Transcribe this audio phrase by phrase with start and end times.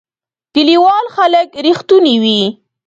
[0.53, 2.41] کلیوال خلک رښتونی وی